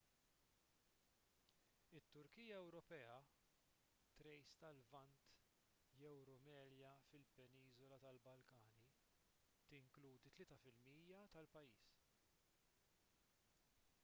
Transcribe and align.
it-turkija 1.97 2.55
ewropea 2.61 3.17
thrace 4.19 4.55
tal-lvant 4.63 5.27
jew 5.99 6.15
rumelia 6.29 6.93
fil-peniżola 7.09 7.99
tal-balkani 8.07 8.73
tinkludi 9.75 10.31
3 10.41 10.59
% 10.95 11.35
tal-pajjiż 11.37 11.93